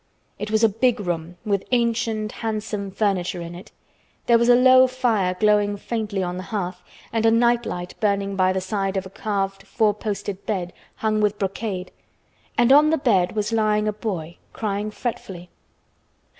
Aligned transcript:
It 0.39 0.49
was 0.49 0.63
a 0.63 0.67
big 0.67 0.99
room 0.99 1.37
with 1.45 1.63
ancient, 1.71 2.31
handsome 2.31 2.89
furniture 2.89 3.39
in 3.39 3.53
it. 3.53 3.71
There 4.25 4.39
was 4.39 4.49
a 4.49 4.55
low 4.55 4.87
fire 4.87 5.35
glowing 5.39 5.77
faintly 5.77 6.23
on 6.23 6.37
the 6.37 6.41
hearth 6.49 6.81
and 7.13 7.23
a 7.23 7.29
night 7.29 7.67
light 7.67 7.93
burning 7.99 8.35
by 8.35 8.51
the 8.51 8.61
side 8.61 8.97
of 8.97 9.05
a 9.05 9.11
carved 9.11 9.61
four 9.67 9.93
posted 9.93 10.43
bed 10.47 10.73
hung 10.95 11.21
with 11.21 11.37
brocade, 11.37 11.91
and 12.57 12.71
on 12.73 12.89
the 12.89 12.97
bed 12.97 13.35
was 13.35 13.53
lying 13.53 13.87
a 13.87 13.93
boy, 13.93 14.37
crying 14.53 14.89
fretfully. 14.89 15.51